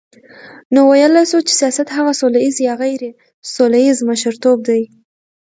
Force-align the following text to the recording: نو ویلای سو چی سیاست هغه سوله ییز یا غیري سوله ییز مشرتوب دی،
نو 0.73 0.79
ویلای 0.91 1.25
سو 1.31 1.37
چی 1.47 1.53
سیاست 1.59 1.87
هغه 1.97 2.11
سوله 2.19 2.39
ییز 2.43 2.57
یا 2.67 2.73
غیري 2.81 3.11
سوله 3.53 3.79
ییز 3.85 3.97
مشرتوب 4.09 4.57
دی، 4.67 4.81